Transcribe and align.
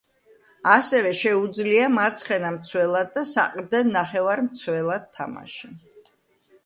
ასევე 0.75 1.09
შეუძლია 1.17 1.91
მარცხენა 1.97 2.51
მცველად 2.57 3.13
და 3.19 3.25
საყრდენ 3.35 3.93
ნახევარმცველად 3.99 5.07
თამაში. 5.19 5.75